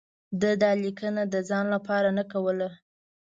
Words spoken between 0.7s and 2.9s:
لیکنه د ځان لپاره نه کوله.